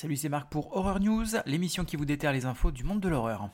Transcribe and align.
Salut, 0.00 0.16
c'est 0.16 0.30
Marc 0.30 0.48
pour 0.48 0.74
Horror 0.74 0.98
News, 0.98 1.26
l'émission 1.44 1.84
qui 1.84 1.96
vous 1.96 2.06
déterre 2.06 2.32
les 2.32 2.46
infos 2.46 2.70
du 2.70 2.84
monde 2.84 3.00
de 3.00 3.08
l'horreur. 3.10 3.50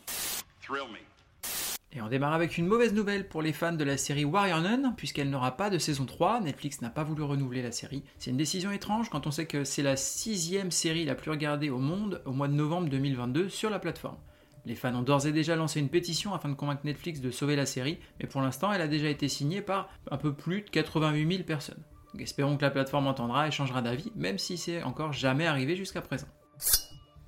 Et 1.90 2.00
on 2.00 2.06
démarre 2.06 2.34
avec 2.34 2.56
une 2.56 2.68
mauvaise 2.68 2.94
nouvelle 2.94 3.26
pour 3.26 3.42
les 3.42 3.52
fans 3.52 3.72
de 3.72 3.82
la 3.82 3.96
série 3.96 4.24
Warrior 4.24 4.60
Nun, 4.60 4.92
puisqu'elle 4.96 5.28
n'aura 5.28 5.56
pas 5.56 5.70
de 5.70 5.78
saison 5.78 6.06
3, 6.06 6.42
Netflix 6.42 6.82
n'a 6.82 6.90
pas 6.90 7.02
voulu 7.02 7.24
renouveler 7.24 7.62
la 7.62 7.72
série. 7.72 8.04
C'est 8.18 8.30
une 8.30 8.36
décision 8.36 8.70
étrange 8.70 9.10
quand 9.10 9.26
on 9.26 9.32
sait 9.32 9.46
que 9.46 9.64
c'est 9.64 9.82
la 9.82 9.96
sixième 9.96 10.70
série 10.70 11.04
la 11.04 11.16
plus 11.16 11.32
regardée 11.32 11.68
au 11.68 11.78
monde 11.78 12.22
au 12.26 12.32
mois 12.32 12.46
de 12.46 12.54
novembre 12.54 12.88
2022 12.90 13.48
sur 13.48 13.68
la 13.68 13.80
plateforme. 13.80 14.18
Les 14.66 14.76
fans 14.76 14.94
ont 14.94 15.02
d'ores 15.02 15.26
et 15.26 15.32
déjà 15.32 15.56
lancé 15.56 15.80
une 15.80 15.88
pétition 15.88 16.32
afin 16.32 16.48
de 16.48 16.54
convaincre 16.54 16.82
Netflix 16.84 17.20
de 17.20 17.32
sauver 17.32 17.56
la 17.56 17.66
série, 17.66 17.98
mais 18.20 18.28
pour 18.28 18.40
l'instant 18.40 18.72
elle 18.72 18.82
a 18.82 18.88
déjà 18.88 19.08
été 19.08 19.26
signée 19.26 19.62
par 19.62 19.88
un 20.12 20.16
peu 20.16 20.32
plus 20.32 20.62
de 20.62 20.70
88 20.70 21.28
000 21.28 21.42
personnes. 21.42 21.82
Espérons 22.20 22.56
que 22.56 22.62
la 22.62 22.70
plateforme 22.70 23.06
entendra 23.06 23.48
et 23.48 23.50
changera 23.50 23.82
d'avis, 23.82 24.12
même 24.14 24.38
si 24.38 24.56
c'est 24.56 24.82
encore 24.82 25.12
jamais 25.12 25.46
arrivé 25.46 25.76
jusqu'à 25.76 26.02
présent. 26.02 26.26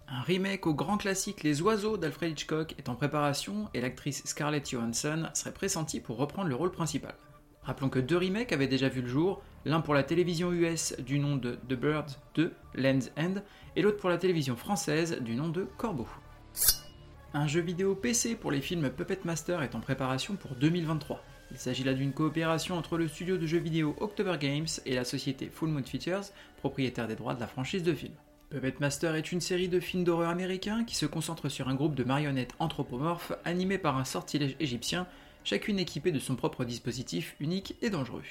Un 0.09 0.23
remake 0.23 0.67
au 0.67 0.75
grand 0.75 0.97
classique 0.97 1.43
Les 1.43 1.61
Oiseaux 1.61 1.99
d'Alfred 1.99 2.33
Hitchcock 2.33 2.75
est 2.79 2.89
en 2.89 2.95
préparation 2.95 3.69
et 3.75 3.81
l'actrice 3.81 4.23
Scarlett 4.25 4.71
Johansson 4.71 5.29
serait 5.35 5.53
pressentie 5.53 6.01
pour 6.01 6.17
reprendre 6.17 6.49
le 6.49 6.55
rôle 6.55 6.73
principal. 6.73 7.15
Rappelons 7.63 7.91
que 7.91 7.99
deux 7.99 8.17
remakes 8.17 8.53
avaient 8.53 8.67
déjà 8.67 8.89
vu 8.89 9.03
le 9.03 9.09
jour, 9.09 9.43
l'un 9.67 9.83
pour 9.83 9.93
la 9.93 10.03
télévision 10.03 10.51
US 10.53 10.95
du 10.99 11.19
nom 11.19 11.37
de 11.37 11.59
The 11.69 11.75
Bird 11.75 12.11
2, 12.35 12.55
Land's 12.77 13.13
End, 13.19 13.35
et 13.77 13.83
l'autre 13.83 13.99
pour 13.99 14.09
la 14.09 14.17
télévision 14.17 14.57
française 14.57 15.21
du 15.21 15.35
nom 15.35 15.51
de 15.51 15.65
Corbeau. 15.77 16.09
Un 17.35 17.47
jeu 17.47 17.61
vidéo 17.61 17.95
PC 17.95 18.37
pour 18.37 18.51
les 18.51 18.63
films 18.63 18.89
Puppet 18.89 19.21
Master 19.25 19.63
est 19.63 19.75
en 19.75 19.81
préparation 19.81 20.37
pour 20.37 20.53
2023. 20.53 21.23
Il 21.51 21.59
s'agit 21.59 21.85
là 21.85 21.95
d'une 21.95 22.13
coopération 22.13 22.77
entre 22.77 22.99
le 22.99 23.09
studio 23.09 23.39
de 23.39 23.47
jeux 23.47 23.59
vidéo 23.59 23.97
October 24.01 24.37
Games 24.39 24.67
et 24.85 24.95
la 24.95 25.05
société 25.05 25.51
Full 25.53 25.71
Moon 25.71 25.83
Features, 25.83 26.25
propriétaire 26.59 27.09
des 27.09 27.17
droits 27.17 27.35
de 27.35 27.41
la 27.41 27.47
franchise 27.47 27.83
de 27.83 27.95
films. 27.95 28.15
Puppet 28.51 28.75
Master 28.81 29.15
est 29.15 29.33
une 29.33 29.41
série 29.41 29.69
de 29.69 29.81
films 29.81 30.05
d'horreur 30.05 30.31
américains 30.31 30.85
qui 30.85 30.95
se 30.95 31.07
concentre 31.07 31.49
sur 31.49 31.69
un 31.69 31.75
groupe 31.75 31.95
de 31.95 32.05
marionnettes 32.05 32.55
anthropomorphes 32.59 33.33
animées 33.45 33.79
par 33.79 33.97
un 33.97 34.05
sortilège 34.05 34.57
égyptien, 34.61 35.07
chacune 35.45 35.79
équipée 35.79 36.13
de 36.13 36.19
son 36.19 36.35
propre 36.35 36.65
dispositif 36.65 37.37
unique 37.41 37.77
et 37.83 37.91
dangereux. 37.91 38.23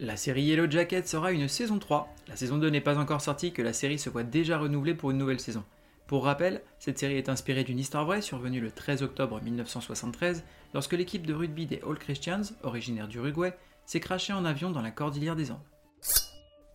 La 0.00 0.16
série 0.16 0.42
Yellow 0.42 0.70
Jacket 0.70 1.06
sera 1.06 1.32
une 1.32 1.48
saison 1.48 1.78
3. 1.78 2.12
La 2.28 2.36
saison 2.36 2.58
2 2.58 2.68
n'est 2.68 2.80
pas 2.80 2.98
encore 2.98 3.20
sortie 3.20 3.52
que 3.52 3.62
la 3.62 3.72
série 3.72 3.98
se 3.98 4.10
voit 4.10 4.24
déjà 4.24 4.58
renouvelée 4.58 4.94
pour 4.94 5.10
une 5.10 5.18
nouvelle 5.18 5.40
saison. 5.40 5.64
Pour 6.06 6.24
rappel, 6.24 6.62
cette 6.78 6.98
série 6.98 7.16
est 7.16 7.28
inspirée 7.28 7.64
d'une 7.64 7.78
histoire 7.78 8.04
vraie 8.04 8.22
survenue 8.22 8.60
le 8.60 8.70
13 8.70 9.02
octobre 9.02 9.40
1973 9.40 10.44
lorsque 10.74 10.92
l'équipe 10.92 11.26
de 11.26 11.34
rugby 11.34 11.66
des 11.66 11.80
All 11.88 11.98
Christians, 11.98 12.42
originaire 12.62 13.08
d'Uruguay, 13.08 13.54
s'est 13.86 14.00
crachée 14.00 14.32
en 14.32 14.44
avion 14.44 14.70
dans 14.70 14.82
la 14.82 14.90
cordillère 14.90 15.36
des 15.36 15.50
Andes. 15.50 15.60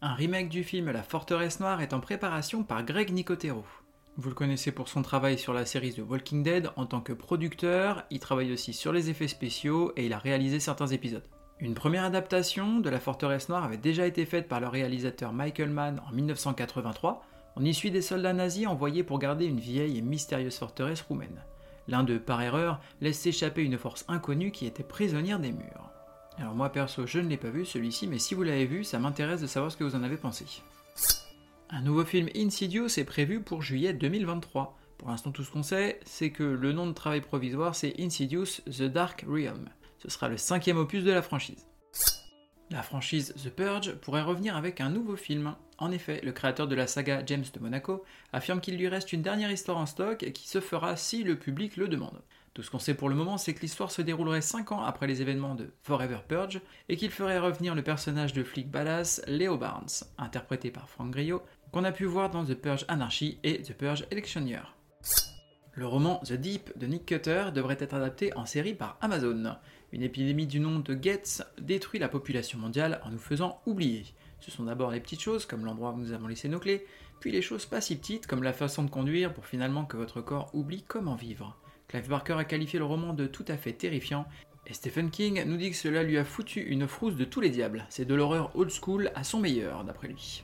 Un 0.02 0.14
remake 0.14 0.50
du 0.50 0.64
film 0.64 0.92
La 0.92 1.04
Forteresse 1.04 1.60
Noire 1.60 1.82
est 1.82 1.94
en 1.94 2.00
préparation 2.00 2.64
par 2.64 2.84
Greg 2.84 3.12
Nicotero. 3.12 3.64
Vous 4.20 4.30
le 4.30 4.36
connaissez 4.36 4.72
pour 4.72 4.88
son 4.88 5.04
travail 5.04 5.38
sur 5.38 5.54
la 5.54 5.66
série 5.66 5.94
The 5.94 6.02
Walking 6.08 6.42
Dead 6.42 6.72
en 6.76 6.88
tant 6.88 7.02
que 7.02 7.14
producteur, 7.14 8.04
il 8.10 8.20
travaille 8.20 8.52
aussi 8.52 8.74
sur 8.74 8.92
les 8.92 9.10
effets 9.12 9.28
spéciaux 9.28 9.94
et 9.96 10.06
il 10.08 10.14
a 10.14 10.18
réalisé 10.18 10.60
certains 10.60 10.88
épisodes. 10.88 11.28
Une 11.60 11.74
première 11.74 12.04
adaptation 12.04 12.80
de 12.80 12.90
La 12.90 13.00
Forteresse 13.00 13.50
Noire 13.50 13.64
avait 13.64 13.78
déjà 13.78 14.06
été 14.06 14.26
faite 14.26 14.48
par 14.48 14.60
le 14.60 14.68
réalisateur 14.68 15.34
Michael 15.34 15.70
Mann 15.70 16.02
en 16.08 16.12
1983. 16.12 17.24
On 17.60 17.66
y 17.66 17.74
suit 17.74 17.90
des 17.90 18.04
soldats 18.04 18.34
nazis 18.34 18.68
envoyés 18.68 19.04
pour 19.04 19.18
garder 19.18 19.46
une 19.46 19.60
vieille 19.60 19.98
et 19.98 20.02
mystérieuse 20.02 20.60
forteresse 20.60 21.02
roumaine. 21.02 21.42
L'un 21.88 22.04
d'eux, 22.04 22.20
par 22.20 22.40
erreur, 22.40 22.80
laisse 23.02 23.18
s'échapper 23.18 23.64
une 23.64 23.80
force 23.80 24.06
inconnue 24.08 24.52
qui 24.52 24.68
était 24.68 24.84
prisonnière 24.84 25.40
des 25.40 25.52
murs. 25.52 25.90
Alors 26.38 26.54
moi 26.54 26.70
perso, 26.70 27.08
je 27.08 27.18
ne 27.18 27.28
l'ai 27.28 27.38
pas 27.38 27.50
vu 27.50 27.66
celui-ci, 27.66 28.06
mais 28.06 28.20
si 28.20 28.36
vous 28.36 28.44
l'avez 28.44 28.68
vu, 28.68 28.84
ça 28.84 29.00
m'intéresse 29.00 29.42
de 29.42 29.48
savoir 29.48 29.72
ce 29.72 29.78
que 29.78 29.84
vous 29.84 29.96
en 29.96 30.04
avez 30.04 30.18
pensé. 30.18 30.46
Un 31.72 31.82
nouveau 31.82 32.06
film 32.06 32.30
Insidious 32.36 33.00
est 33.00 33.06
prévu 33.06 33.42
pour 33.42 33.64
juillet 33.64 33.92
2023. 33.92 34.78
Pour 35.00 35.10
l'instant, 35.10 35.32
tout 35.32 35.44
ce 35.44 35.50
qu'on 35.50 35.64
sait, 35.64 36.00
c'est 36.06 36.30
que 36.30 36.44
le 36.44 36.74
nom 36.74 36.86
de 36.86 36.94
travail 36.94 37.22
provisoire, 37.22 37.74
c'est 37.74 38.00
Insidious 38.00 38.62
The 38.68 38.84
Dark 38.84 39.26
Realm. 39.28 39.68
Ce 39.98 40.12
sera 40.12 40.30
le 40.30 40.38
cinquième 40.38 40.78
opus 40.78 41.04
de 41.04 41.12
la 41.12 41.24
franchise. 41.24 41.66
La 42.70 42.84
franchise 42.84 43.34
The 43.42 43.50
Purge 43.50 43.94
pourrait 43.94 44.22
revenir 44.22 44.58
avec 44.58 44.82
un 44.82 44.90
nouveau 44.90 45.16
film. 45.16 45.56
En 45.78 45.90
effet, 45.90 46.20
le 46.22 46.34
créateur 46.34 46.68
de 46.68 46.76
la 46.76 46.86
saga 46.86 47.24
James 47.26 47.46
de 47.54 47.60
Monaco 47.62 48.04
affirme 48.34 48.60
qu'il 48.60 48.78
lui 48.78 48.90
reste 48.90 49.14
une 49.14 49.22
dernière 49.22 49.52
histoire 49.52 49.78
en 49.78 49.86
stock 49.86 50.18
qui 50.34 50.50
se 50.50 50.60
fera 50.60 50.98
si 50.98 51.24
le 51.24 51.40
public 51.40 51.78
le 51.78 51.88
demande. 51.88 52.22
Tout 52.54 52.64
ce 52.64 52.70
qu'on 52.70 52.80
sait 52.80 52.94
pour 52.94 53.08
le 53.08 53.16
moment, 53.16 53.38
c'est 53.38 53.54
que 53.54 53.62
l'histoire 53.62 53.92
se 53.92 54.02
déroulerait 54.02 54.42
5 54.42 54.74
ans 54.74 54.84
après 54.84 55.08
les 55.08 55.22
événements 55.22 55.56
de 55.56 55.72
Forever 55.84 56.18
Purge 56.28 56.60
et 56.90 56.98
qu'il 56.98 57.12
ferait 57.12 57.40
revenir 57.40 57.74
le 57.74 57.84
personnage 57.84 58.34
de 58.34 58.44
flic 58.44 58.70
badass 58.70 59.22
Leo 59.28 59.58
Barnes, 59.58 60.04
interprété 60.18 60.70
par 60.70 60.90
Frank 60.90 61.12
Grillo, 61.12 61.44
qu'on 61.72 61.86
a 61.86 61.94
pu 61.94 62.04
voir 62.04 62.32
dans 62.32 62.44
The 62.44 62.56
Purge 62.56 62.84
Anarchy 62.90 63.40
et 63.44 63.62
The 63.62 63.74
Purge 63.74 64.06
Election 64.12 64.42
Year. 64.42 64.76
Le 65.74 65.86
roman 65.86 66.20
The 66.26 66.34
Deep 66.34 66.76
de 66.78 66.88
Nick 66.88 67.06
Cutter 67.06 67.46
devrait 67.54 67.78
être 67.80 67.94
adapté 67.94 68.36
en 68.36 68.48
série 68.48 68.74
par 68.74 68.98
Amazon. 69.00 69.56
Une 69.94 70.04
épidémie 70.04 70.48
du 70.48 70.60
nom 70.60 70.80
de 70.80 70.98
Getz 71.02 71.44
détruit 71.60 72.00
la 72.00 72.10
population 72.10 72.60
mondiale 72.60 73.00
en 73.06 73.10
nous 73.10 73.18
faisant 73.18 73.62
oublier. 73.66 74.06
Ce 74.42 74.52
sont 74.52 74.66
d'abord 74.66 74.92
les 74.92 75.00
petites 75.00 75.22
choses, 75.22 75.46
comme 75.46 75.64
l'endroit 75.64 75.92
où 75.92 75.98
nous 75.98 76.12
avons 76.12 76.28
laissé 76.28 76.50
nos 76.50 76.60
clés, 76.60 76.86
puis 77.20 77.32
les 77.32 77.42
choses 77.42 77.66
pas 77.66 77.80
si 77.80 77.96
petites, 77.96 78.28
comme 78.28 78.44
la 78.44 78.54
façon 78.54 78.84
de 78.84 78.90
conduire, 78.90 79.34
pour 79.34 79.46
finalement 79.46 79.86
que 79.86 79.98
votre 79.98 80.22
corps 80.22 80.52
oublie 80.54 80.84
comment 80.88 81.16
vivre. 81.16 81.58
Clive 81.88 82.10
Barker 82.10 82.34
a 82.34 82.44
qualifié 82.44 82.80
le 82.80 82.86
roman 82.86 83.14
de 83.14 83.28
tout 83.28 83.46
à 83.48 83.56
fait 83.56 83.74
terrifiant, 83.74 84.28
et 84.66 84.74
Stephen 84.74 85.10
King 85.10 85.44
nous 85.46 85.56
dit 85.56 85.72
que 85.72 85.78
cela 85.78 86.04
lui 86.04 86.18
a 86.18 86.26
foutu 86.26 86.60
une 86.60 86.88
frousse 86.88 87.16
de 87.16 87.24
tous 87.24 87.40
les 87.40 87.50
diables. 87.50 87.86
C'est 87.90 88.04
de 88.04 88.14
l'horreur 88.14 88.52
old 88.56 88.70
school 88.70 89.10
à 89.16 89.24
son 89.24 89.40
meilleur, 89.40 89.86
d'après 89.86 90.10
lui. 90.10 90.44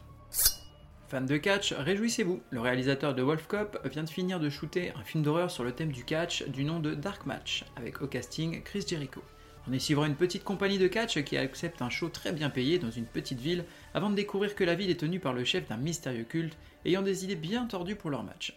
Fans 1.08 1.22
de 1.22 1.38
catch, 1.38 1.74
réjouissez-vous, 1.74 2.42
le 2.50 2.60
réalisateur 2.60 3.14
de 3.14 3.22
Wolf 3.22 3.46
Cop 3.48 3.80
vient 3.88 4.04
de 4.04 4.10
finir 4.10 4.40
de 4.40 4.50
shooter 4.50 4.92
un 4.96 5.04
film 5.04 5.24
d'horreur 5.24 5.52
sur 5.52 5.64
le 5.64 5.72
thème 5.72 5.92
du 5.92 6.04
catch 6.04 6.44
du 6.48 6.64
nom 6.64 6.80
de 6.80 6.96
Dark 6.96 7.26
Match, 7.26 7.66
avec 7.76 8.02
au 8.02 8.08
casting 8.08 8.64
Chris 8.64 8.86
Jericho. 8.88 9.22
On 9.68 9.74
y 9.74 9.80
suivra 9.80 10.08
une 10.08 10.16
petite 10.16 10.44
compagnie 10.44 10.80
de 10.80 10.88
catch 10.88 11.24
qui 11.24 11.38
accepte 11.38 11.82
un 11.82 11.90
show 11.90 12.10
très 12.10 12.32
bien 12.32 12.50
payé 12.50 12.80
dans 12.80 12.92
une 12.92 13.06
petite 13.06 13.40
ville 13.40 13.64
avant 13.94 14.10
de 14.10 14.16
découvrir 14.16 14.56
que 14.56 14.64
la 14.64 14.76
ville 14.76 14.90
est 14.90 15.00
tenue 15.00 15.20
par 15.20 15.34
le 15.34 15.44
chef 15.44 15.68
d'un 15.68 15.78
mystérieux 15.78 16.26
culte 16.26 16.58
ayant 16.84 17.02
des 17.02 17.24
idées 17.24 17.36
bien 17.36 17.66
tordues 17.66 17.96
pour 17.96 18.10
leur 18.10 18.24
match. 18.24 18.56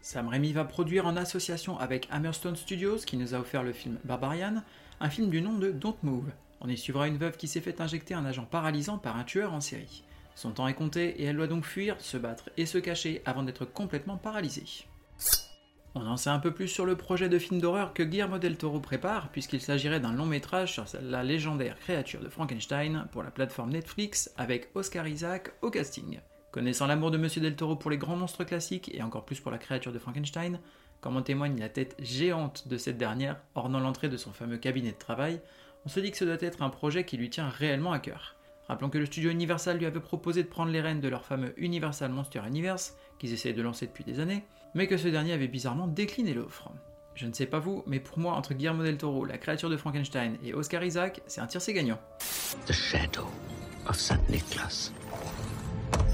Sam 0.00 0.28
Raimi 0.28 0.52
va 0.52 0.64
produire 0.64 1.06
en 1.06 1.16
association 1.16 1.78
avec 1.78 2.08
Hammerstone 2.10 2.56
Studios, 2.56 2.98
qui 2.98 3.16
nous 3.16 3.34
a 3.34 3.38
offert 3.38 3.62
le 3.62 3.72
film 3.72 3.98
Barbarian, 4.04 4.62
un 5.00 5.10
film 5.10 5.28
du 5.28 5.42
nom 5.42 5.58
de 5.58 5.70
Don't 5.70 5.96
Move. 6.02 6.30
On 6.60 6.68
y 6.68 6.76
suivra 6.76 7.08
une 7.08 7.18
veuve 7.18 7.36
qui 7.36 7.48
s'est 7.48 7.60
fait 7.60 7.80
injecter 7.80 8.14
un 8.14 8.24
agent 8.24 8.44
paralysant 8.44 8.98
par 8.98 9.16
un 9.16 9.24
tueur 9.24 9.52
en 9.52 9.60
série. 9.60 10.04
Son 10.34 10.52
temps 10.52 10.68
est 10.68 10.74
compté 10.74 11.20
et 11.20 11.24
elle 11.24 11.36
doit 11.36 11.46
donc 11.46 11.64
fuir, 11.64 12.00
se 12.00 12.16
battre 12.16 12.50
et 12.56 12.66
se 12.66 12.78
cacher 12.78 13.22
avant 13.24 13.42
d'être 13.42 13.64
complètement 13.64 14.16
paralysée. 14.16 14.86
On 15.94 16.06
en 16.06 16.16
sait 16.16 16.30
un 16.30 16.38
peu 16.38 16.54
plus 16.54 16.68
sur 16.68 16.86
le 16.86 16.96
projet 16.96 17.28
de 17.28 17.38
film 17.38 17.60
d'horreur 17.60 17.92
que 17.92 18.02
Guillermo 18.02 18.38
del 18.38 18.56
Toro 18.56 18.80
prépare, 18.80 19.28
puisqu'il 19.28 19.60
s'agirait 19.60 20.00
d'un 20.00 20.14
long 20.14 20.24
métrage 20.24 20.72
sur 20.72 20.86
la 21.02 21.22
légendaire 21.22 21.78
créature 21.78 22.20
de 22.20 22.30
Frankenstein 22.30 23.06
pour 23.12 23.22
la 23.22 23.30
plateforme 23.30 23.72
Netflix 23.72 24.32
avec 24.38 24.70
Oscar 24.74 25.06
Isaac 25.06 25.52
au 25.60 25.70
casting. 25.70 26.20
Connaissant 26.50 26.86
l'amour 26.86 27.10
de 27.10 27.18
Monsieur 27.18 27.42
Del 27.42 27.56
Toro 27.56 27.76
pour 27.76 27.90
les 27.90 27.98
grands 27.98 28.16
monstres 28.16 28.44
classiques 28.44 28.90
et 28.94 29.02
encore 29.02 29.26
plus 29.26 29.40
pour 29.40 29.50
la 29.50 29.58
créature 29.58 29.92
de 29.92 29.98
Frankenstein, 29.98 30.60
comme 31.02 31.16
en 31.16 31.22
témoigne 31.22 31.58
la 31.58 31.68
tête 31.68 31.94
géante 31.98 32.68
de 32.68 32.78
cette 32.78 32.96
dernière 32.96 33.36
ornant 33.54 33.80
l'entrée 33.80 34.08
de 34.08 34.16
son 34.16 34.32
fameux 34.32 34.56
cabinet 34.56 34.92
de 34.92 34.98
travail, 34.98 35.40
on 35.84 35.90
se 35.90 36.00
dit 36.00 36.10
que 36.10 36.16
ce 36.16 36.24
doit 36.24 36.36
être 36.40 36.62
un 36.62 36.70
projet 36.70 37.04
qui 37.04 37.18
lui 37.18 37.28
tient 37.28 37.48
réellement 37.48 37.92
à 37.92 37.98
cœur. 37.98 38.36
Rappelons 38.72 38.88
que 38.88 38.96
le 38.96 39.04
studio 39.04 39.30
Universal 39.30 39.76
lui 39.76 39.84
avait 39.84 40.00
proposé 40.00 40.42
de 40.42 40.48
prendre 40.48 40.72
les 40.72 40.80
rênes 40.80 41.02
de 41.02 41.08
leur 41.08 41.26
fameux 41.26 41.52
Universal 41.58 42.10
Monster 42.10 42.40
Universe, 42.48 42.96
qu'ils 43.18 43.34
essayaient 43.34 43.52
de 43.52 43.60
lancer 43.60 43.86
depuis 43.86 44.02
des 44.02 44.18
années, 44.18 44.44
mais 44.74 44.86
que 44.86 44.96
ce 44.96 45.08
dernier 45.08 45.34
avait 45.34 45.46
bizarrement 45.46 45.86
décliné 45.86 46.32
l'offre. 46.32 46.70
Je 47.14 47.26
ne 47.26 47.34
sais 47.34 47.44
pas 47.44 47.58
vous, 47.58 47.84
mais 47.86 48.00
pour 48.00 48.18
moi, 48.18 48.32
entre 48.32 48.54
Guillermo 48.54 48.82
del 48.82 48.96
Toro, 48.96 49.26
la 49.26 49.36
créature 49.36 49.68
de 49.68 49.76
Frankenstein 49.76 50.38
et 50.42 50.54
Oscar 50.54 50.82
Isaac, 50.82 51.20
c'est 51.26 51.42
un 51.42 51.46
tiercé 51.46 51.74
gagnant. 51.74 52.00
The 52.64 52.72
Shadow 52.72 53.26
of 53.86 53.96
Saint 53.96 54.22
Nicholas. 54.30 54.90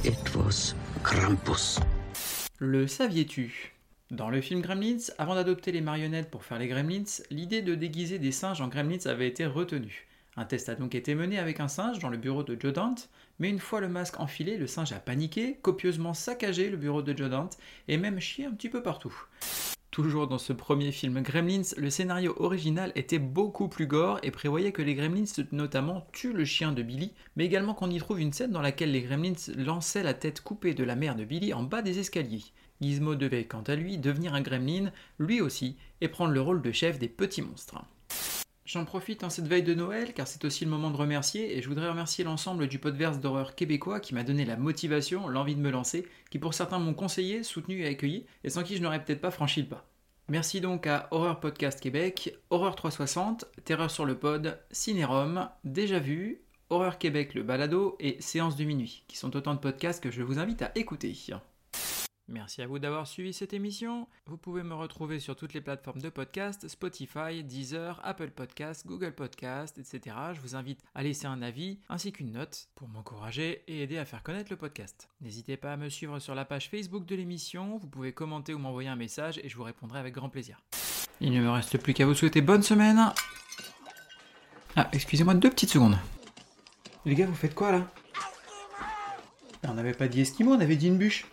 It 0.05 0.35
was 0.35 0.75
Krampus. 1.05 1.79
Le 2.59 2.89
saviez-tu? 2.89 3.77
Dans 4.11 4.31
le 4.31 4.41
film 4.41 4.63
Gremlins, 4.63 5.13
avant 5.19 5.37
d'adopter 5.37 5.71
les 5.71 5.81
marionnettes 5.81 6.29
pour 6.29 6.43
faire 6.43 6.59
les 6.59 6.67
Gremlins, 6.67 7.23
l'idée 7.31 7.63
de 7.63 7.77
déguiser 7.77 8.19
des 8.19 8.33
singes 8.33 8.61
en 8.61 8.67
Gremlins 8.67 9.07
avait 9.07 9.29
été 9.29 9.47
retenue. 9.47 10.08
Un 10.39 10.45
test 10.45 10.69
a 10.69 10.77
donc 10.77 10.95
été 10.95 11.17
mené 11.17 11.37
avec 11.41 11.59
un 11.59 11.67
singe 11.67 11.99
dans 11.99 12.11
le 12.11 12.17
bureau 12.17 12.45
de 12.45 12.57
Joe 12.57 12.73
Dante, 12.73 13.11
mais 13.41 13.51
une 13.51 13.59
fois 13.59 13.81
le 13.81 13.89
masque 13.89 14.21
enfilé, 14.21 14.57
le 14.57 14.69
singe 14.69 14.93
a 14.93 15.01
paniqué, 15.01 15.59
copieusement 15.63 16.15
saccagé 16.15 16.71
le 16.71 16.77
bureau 16.77 17.03
de 17.03 17.17
Joe 17.17 17.29
Dante 17.29 17.59
et 17.89 17.97
même 17.97 18.21
chié 18.21 18.45
un 18.45 18.53
petit 18.53 18.69
peu 18.69 18.81
partout. 18.81 19.13
Toujours 19.91 20.29
dans 20.29 20.39
ce 20.39 20.53
premier 20.53 20.93
film 20.93 21.23
Gremlins, 21.23 21.75
le 21.77 21.91
scénario 21.91 22.37
original 22.39 22.93
était 22.95 23.19
beaucoup 23.19 23.67
plus 23.67 23.89
gore 23.89 24.21
et 24.23 24.31
prévoyait 24.31 24.71
que 24.71 24.81
les 24.81 24.95
Gremlins 24.95 25.25
notamment 25.51 26.07
tuent 26.13 26.33
le 26.33 26.45
chien 26.45 26.71
de 26.71 26.85
Billy, 26.85 27.15
mais 27.35 27.45
également 27.45 27.75
qu'on 27.75 27.91
y 27.91 27.99
trouve 27.99 28.21
une 28.21 28.33
scène 28.33 28.53
dans 28.53 28.63
laquelle 28.63 28.93
les 28.93 29.03
Gremlins 29.03 29.53
lançaient 29.57 30.05
la 30.05 30.15
tête 30.15 30.41
coupée 30.41 30.73
de 30.73 30.85
la 30.85 30.95
mère 30.95 31.17
de 31.17 31.25
Billy 31.25 31.53
en 31.53 31.65
bas 31.65 31.83
des 31.83 31.99
escaliers. 31.99 32.45
Gizmo 32.81 33.17
devait 33.17 33.47
quant 33.47 33.65
à 33.67 33.75
lui 33.75 33.99
devenir 33.99 34.35
un 34.35 34.41
Gremlin, 34.41 34.93
lui 35.19 35.41
aussi, 35.41 35.77
et 36.01 36.07
prendre 36.07 36.33
le 36.33 36.41
rôle 36.41 36.63
de 36.63 36.71
chef 36.71 37.01
des 37.01 37.09
petits 37.09 37.43
monstres. 37.43 37.83
J'en 38.69 38.85
profite 38.85 39.25
en 39.25 39.31
cette 39.31 39.49
veille 39.49 39.63
de 39.63 39.73
Noël 39.73 40.13
car 40.13 40.29
c'est 40.29 40.45
aussi 40.45 40.67
le 40.67 40.71
moment 40.71 40.91
de 40.91 40.97
remercier 40.99 41.57
et 41.57 41.63
je 41.63 41.69
voudrais 41.71 41.89
remercier 41.89 42.23
l'ensemble 42.23 42.69
du 42.69 42.79
podverse 42.79 43.19
d'horreur 43.19 43.55
québécois 43.55 43.99
qui 43.99 44.15
m'a 44.15 44.25
donné 44.25 44.45
la 44.45 44.59
motivation, 44.59 45.27
l'envie 45.27 45.55
de 45.55 45.63
me 45.63 45.71
lancer, 45.71 46.07
qui 46.29 46.39
pour 46.39 46.53
certains 46.53 46.79
m'ont 46.79 46.93
conseillé, 46.93 47.43
soutenu 47.43 47.81
et 47.81 47.87
accueilli 47.87 48.27
et 48.45 48.51
sans 48.51 48.63
qui 48.63 48.77
je 48.77 48.83
n'aurais 48.83 49.03
peut-être 49.03 49.23
pas 49.23 49.31
franchi 49.31 49.63
le 49.63 49.69
pas. 49.69 49.89
Merci 50.29 50.61
donc 50.61 50.87
à 50.87 51.09
Horreur 51.13 51.41
Podcast 51.41 51.81
Québec, 51.81 52.37
Horreur 52.51 52.77
360, 52.77 53.47
Terreur 53.65 53.91
sur 53.91 54.05
le 54.05 54.19
pod, 54.19 54.61
Cinérum, 54.71 55.49
Déjà 55.65 55.99
Vu, 55.99 56.43
Horreur 56.69 56.99
Québec 56.99 57.33
le 57.33 57.45
balado 57.45 57.97
et 58.01 58.21
Séance 58.21 58.57
de 58.57 58.65
minuit, 58.65 59.03
qui 59.09 59.17
sont 59.17 59.35
autant 59.35 59.55
de 59.55 59.61
podcasts 59.61 60.03
que 60.03 60.11
je 60.11 60.23
vous 60.23 60.39
invite 60.39 60.61
à 60.61 60.73
écouter. 60.75 61.17
Merci 62.31 62.61
à 62.61 62.67
vous 62.67 62.79
d'avoir 62.79 63.07
suivi 63.07 63.33
cette 63.33 63.55
émission. 63.55 64.07
Vous 64.27 64.37
pouvez 64.37 64.63
me 64.63 64.75
retrouver 64.75 65.19
sur 65.19 65.35
toutes 65.35 65.55
les 65.55 65.63
plateformes 65.63 66.03
de 66.03 66.11
podcast, 66.11 66.69
Spotify, 66.69 67.43
Deezer, 67.43 67.99
Apple 68.05 68.29
Podcast, 68.31 68.87
Google 68.87 69.13
Podcast, 69.13 69.79
etc. 69.79 70.15
Je 70.35 70.41
vous 70.43 70.55
invite 70.55 70.83
à 70.95 71.03
laisser 71.03 71.27
un 71.27 71.41
avis 71.41 71.79
ainsi 71.89 72.13
qu'une 72.13 72.33
note 72.33 72.69
pour 72.75 72.87
m'encourager 72.87 73.63
et 73.67 73.83
aider 73.83 73.97
à 73.97 74.05
faire 74.05 74.23
connaître 74.23 74.51
le 74.51 74.59
podcast. 74.59 75.09
N'hésitez 75.23 75.57
pas 75.57 75.73
à 75.73 75.79
me 75.79 75.89
suivre 75.89 76.19
sur 76.19 76.35
la 76.35 76.45
page 76.45 76.69
Facebook 76.69 77.07
de 77.07 77.17
l'émission, 77.17 77.79
vous 77.79 77.89
pouvez 77.89 78.13
commenter 78.13 78.53
ou 78.53 78.59
m'envoyer 78.59 78.91
un 78.91 78.97
message 78.97 79.41
et 79.43 79.49
je 79.49 79.57
vous 79.57 79.65
répondrai 79.65 79.99
avec 79.99 80.13
grand 80.13 80.29
plaisir. 80.29 80.61
Il 81.23 81.33
ne 81.33 81.41
me 81.41 81.49
reste 81.51 81.79
plus 81.79 81.95
qu'à 81.95 82.05
vous 82.05 82.15
souhaiter 82.15 82.43
bonne 82.43 82.63
semaine. 82.63 83.11
Ah, 84.77 84.91
excusez-moi 84.93 85.33
deux 85.33 85.51
petites 85.51 85.71
secondes. 85.71 85.97
Les 87.07 87.15
gars, 87.15 87.25
vous 87.27 87.35
faites 87.35 87.55
quoi 87.55 87.73
là? 87.73 87.91
On 89.67 89.73
n'avait 89.73 89.95
pas 89.95 90.09
dit 90.09 90.21
Esquimau, 90.21 90.53
on 90.55 90.61
avait 90.61 90.77
dit 90.77 90.89
une 90.89 90.99
bûche. 90.99 91.25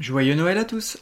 Joyeux 0.00 0.34
Noël 0.34 0.56
à 0.56 0.64
tous 0.64 0.96